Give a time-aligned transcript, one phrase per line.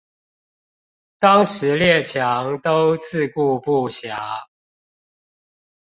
[1.19, 4.47] 當時列強都自顧不暇